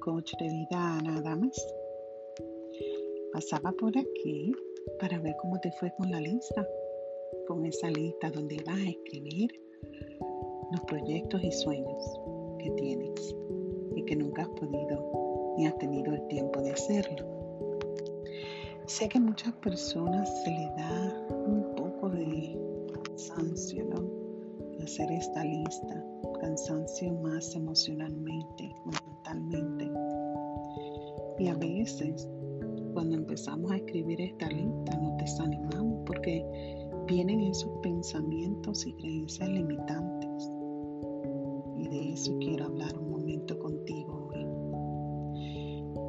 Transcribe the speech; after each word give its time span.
coach 0.00 0.32
de 0.38 0.46
vida 0.46 0.98
Ana 0.98 1.36
más. 1.36 1.74
Pasaba 3.32 3.72
por 3.72 3.96
aquí 3.96 4.52
para 5.00 5.18
ver 5.18 5.34
cómo 5.42 5.58
te 5.60 5.70
fue 5.72 5.92
con 5.96 6.10
la 6.10 6.20
lista, 6.20 6.66
con 7.46 7.64
esa 7.66 7.90
lista 7.90 8.30
donde 8.30 8.56
vas 8.64 8.76
a 8.76 8.90
escribir 8.90 9.50
los 10.70 10.80
proyectos 10.86 11.42
y 11.42 11.52
sueños 11.52 12.20
que 12.58 12.70
tienes 12.70 13.36
y 13.94 14.02
que 14.04 14.16
nunca 14.16 14.42
has 14.42 14.48
podido 14.50 15.54
ni 15.56 15.66
has 15.66 15.76
tenido 15.78 16.14
el 16.14 16.26
tiempo 16.28 16.60
de 16.62 16.72
hacerlo. 16.72 17.26
Sé 18.86 19.08
que 19.08 19.18
a 19.18 19.20
muchas 19.20 19.52
personas 19.54 20.44
se 20.44 20.50
les 20.50 20.76
da 20.76 21.26
un 21.30 21.74
poco 21.74 22.10
de 22.10 22.58
cansancio, 22.92 23.84
¿no? 23.84 24.25
Hacer 24.86 25.10
esta 25.10 25.42
lista, 25.42 26.04
cansancio 26.40 27.12
más 27.14 27.56
emocionalmente, 27.56 28.72
mentalmente. 28.84 29.90
Y 31.40 31.48
a 31.48 31.54
veces, 31.56 32.28
cuando 32.94 33.16
empezamos 33.16 33.72
a 33.72 33.78
escribir 33.78 34.20
esta 34.20 34.48
lista, 34.48 34.96
nos 34.98 35.16
desanimamos 35.16 36.04
porque 36.06 36.46
vienen 37.08 37.40
esos 37.40 37.68
pensamientos 37.82 38.86
y 38.86 38.92
creencias 38.92 39.48
limitantes. 39.48 40.52
Y 41.78 41.88
de 41.88 42.12
eso 42.12 42.38
quiero 42.38 42.66
hablar 42.66 42.96
un 42.96 43.10
momento 43.10 43.58
contigo 43.58 44.30
hoy. 44.30 44.46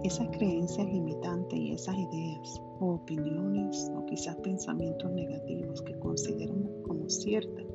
Esas 0.04 0.27
creencias 0.38 0.85
limitantes 0.85 1.57
y 1.57 1.71
esas 1.71 1.98
ideas 1.98 2.62
o 2.80 2.94
opiniones 2.94 3.91
o 3.96 4.05
quizás 4.05 4.35
pensamientos 4.35 5.12
negativos 5.13 5.82
que 5.82 5.98
consideramos 5.98 6.70
como 6.85 7.09
ciertas, 7.09 7.66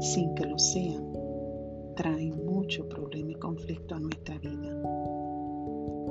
sin 0.00 0.34
que 0.34 0.46
lo 0.46 0.58
sean, 0.58 1.12
traen 1.96 2.44
mucho 2.46 2.88
problema 2.88 3.32
y 3.32 3.34
conflicto 3.34 3.94
a 3.94 4.00
nuestra 4.00 4.38
vida, 4.38 4.82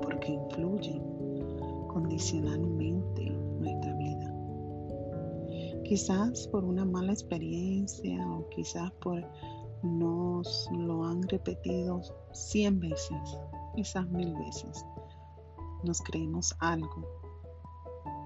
porque 0.02 0.34
influyen 0.34 1.02
condicionalmente 1.88 3.30
nuestra 3.60 3.94
vida. 3.94 4.34
Quizás 5.84 6.48
por 6.48 6.66
una 6.66 6.86
mala 6.86 7.14
experiencia 7.14 8.30
o 8.30 8.50
quizás 8.50 8.92
por 9.02 9.24
nos 9.84 10.70
lo 10.72 11.06
han 11.06 11.24
repetido 11.24 12.02
cien 12.34 12.80
veces, 12.80 13.38
quizás 13.76 14.08
mil 14.10 14.34
veces. 14.36 14.86
Nos 15.84 16.02
creemos 16.02 16.56
algo 16.60 17.06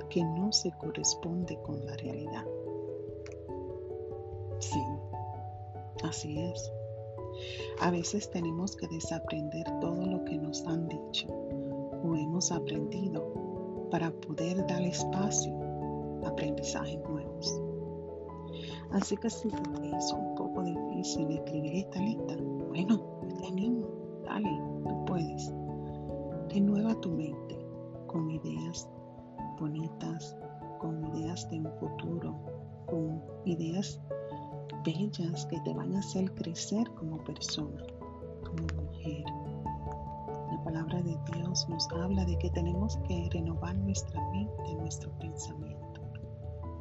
que 0.09 0.23
no 0.23 0.51
se 0.51 0.71
corresponde 0.77 1.57
con 1.63 1.85
la 1.85 1.95
realidad. 1.97 2.45
Sí, 4.59 4.79
así 6.03 6.39
es. 6.39 6.71
A 7.79 7.91
veces 7.91 8.29
tenemos 8.29 8.75
que 8.75 8.87
desaprender 8.87 9.65
todo 9.79 10.05
lo 10.05 10.23
que 10.25 10.37
nos 10.37 10.65
han 10.67 10.87
dicho 10.87 11.27
o 11.27 12.15
hemos 12.15 12.51
aprendido 12.51 13.87
para 13.89 14.11
poder 14.11 14.65
dar 14.67 14.81
espacio 14.81 15.53
a 16.23 16.29
aprendizajes 16.29 16.99
nuevos. 17.09 17.61
Así 18.91 19.15
que 19.17 19.29
si 19.29 19.49
te 19.49 19.87
hizo 19.87 20.15
un 20.15 20.35
poco 20.35 20.63
difícil 20.63 21.29
escribir 21.31 21.75
esta 21.75 21.99
lista, 21.99 22.35
bueno, 22.67 22.99
te 23.39 23.47
animo, 23.47 23.87
dale, 24.25 24.49
tú 24.87 25.05
puedes. 25.05 25.53
Renueva 26.49 26.93
tu 26.99 27.11
mente 27.11 27.57
con 28.07 28.29
ideas 28.29 28.89
bonitas, 29.59 30.35
con 30.79 31.05
ideas 31.15 31.49
de 31.49 31.59
un 31.59 31.71
futuro, 31.79 32.35
con 32.87 33.23
ideas 33.45 34.01
bellas 34.83 35.45
que 35.45 35.59
te 35.61 35.73
van 35.73 35.95
a 35.95 35.99
hacer 35.99 36.33
crecer 36.33 36.89
como 36.95 37.23
persona, 37.23 37.83
como 38.43 38.83
mujer. 38.83 39.23
La 40.51 40.63
palabra 40.63 41.01
de 41.01 41.17
Dios 41.33 41.67
nos 41.69 41.87
habla 41.91 42.25
de 42.25 42.37
que 42.37 42.49
tenemos 42.49 42.97
que 43.07 43.29
renovar 43.31 43.75
nuestra 43.75 44.19
mente, 44.31 44.75
nuestro 44.75 45.11
pensamiento. 45.19 46.01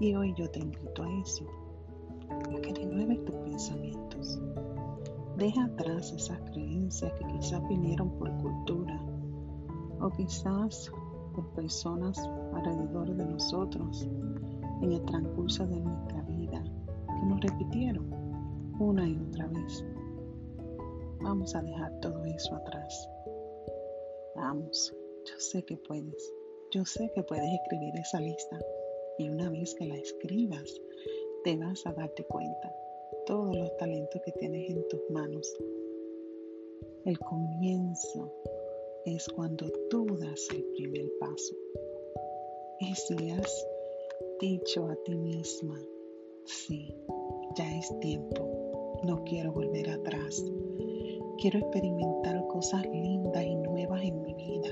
Y 0.00 0.14
hoy 0.14 0.34
yo 0.36 0.50
te 0.50 0.60
invito 0.60 1.02
a 1.02 1.20
eso, 1.20 1.44
a 2.30 2.60
que 2.60 2.74
renueves 2.74 3.24
tus 3.24 3.34
pensamientos. 3.36 4.40
Deja 5.36 5.64
atrás 5.64 6.12
esas 6.12 6.40
creencias 6.50 7.12
que 7.12 7.26
quizás 7.26 7.66
vinieron 7.68 8.10
por 8.18 8.30
cultura 8.38 9.00
o 10.00 10.10
quizás 10.10 10.90
por 11.34 11.46
personas 11.50 12.18
alrededor 12.54 13.14
de 13.14 13.26
nosotros 13.26 14.08
en 14.82 14.92
el 14.92 15.02
transcurso 15.02 15.66
de 15.66 15.80
nuestra 15.80 16.22
vida 16.22 16.39
nos 17.26 17.40
repitieron 17.40 18.10
una 18.78 19.08
y 19.08 19.18
otra 19.28 19.46
vez. 19.48 19.84
Vamos 21.22 21.54
a 21.54 21.62
dejar 21.62 22.00
todo 22.00 22.24
eso 22.24 22.54
atrás. 22.54 23.08
Vamos, 24.34 24.94
yo 25.26 25.34
sé 25.38 25.62
que 25.64 25.76
puedes. 25.76 26.34
Yo 26.70 26.84
sé 26.84 27.10
que 27.14 27.22
puedes 27.22 27.52
escribir 27.52 27.94
esa 27.96 28.20
lista 28.20 28.58
y 29.18 29.28
una 29.28 29.50
vez 29.50 29.74
que 29.74 29.86
la 29.86 29.96
escribas, 29.96 30.80
te 31.44 31.56
vas 31.56 31.86
a 31.86 31.92
darte 31.92 32.24
cuenta 32.24 32.74
todos 33.26 33.56
los 33.56 33.76
talentos 33.76 34.20
que 34.24 34.32
tienes 34.32 34.70
en 34.70 34.88
tus 34.88 35.00
manos. 35.10 35.56
El 37.04 37.18
comienzo 37.18 38.32
es 39.04 39.28
cuando 39.28 39.70
tú 39.90 40.06
das 40.18 40.48
el 40.54 40.64
primer 40.76 41.10
paso. 41.18 41.54
Y 42.80 42.94
si 42.94 43.30
has 43.30 43.66
dicho 44.40 44.88
a 44.88 44.96
ti 45.04 45.14
misma, 45.14 45.78
sí, 46.50 46.94
ya 47.54 47.76
es 47.76 47.98
tiempo, 48.00 48.48
no 49.04 49.22
quiero 49.24 49.52
volver 49.52 49.88
atrás, 49.88 50.44
quiero 51.38 51.60
experimentar 51.60 52.46
cosas 52.48 52.84
lindas 52.86 53.44
y 53.44 53.54
nuevas 53.56 54.02
en 54.02 54.20
mi 54.22 54.34
vida, 54.34 54.68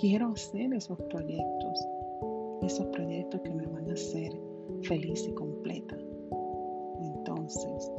quiero 0.00 0.28
hacer 0.28 0.72
esos 0.72 0.98
proyectos, 1.02 1.88
esos 2.62 2.86
proyectos 2.86 3.40
que 3.40 3.54
me 3.54 3.66
van 3.66 3.90
a 3.90 3.94
hacer 3.94 4.32
feliz 4.82 5.26
y 5.26 5.32
completa. 5.32 5.96
Entonces, 7.00 7.90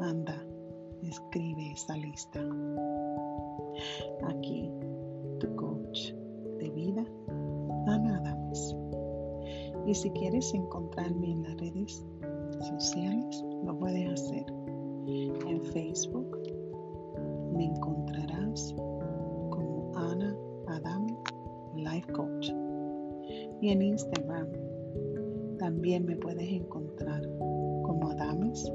anda, 0.00 0.44
escribe 1.02 1.72
esa 1.72 1.96
lista. 1.96 2.40
Aquí, 4.28 4.70
tu 5.40 5.56
coach 5.56 6.12
de 6.58 6.70
vida, 6.70 7.04
Ana 7.86 8.20
más. 8.22 8.76
Y 9.86 9.94
si 9.94 10.10
quieres 10.10 10.54
encontrarme 10.54 11.32
en 11.32 11.42
las 11.42 11.56
redes 11.58 12.04
sociales, 12.68 13.44
lo 13.64 13.78
puedes 13.78 14.12
hacer. 14.12 14.44
En 15.06 15.62
Facebook 15.72 16.38
me 17.54 17.64
encontrarás 17.66 18.74
como 19.50 19.92
Ana 19.96 20.36
Adam 20.68 21.06
Life 21.76 22.12
Coach. 22.12 22.50
Y 23.60 23.70
en 23.70 23.82
Instagram 23.82 24.48
también 25.58 26.04
me 26.04 26.16
puedes 26.16 26.48
encontrar 26.48 27.22
como 27.38 28.10
Adames. 28.10 28.70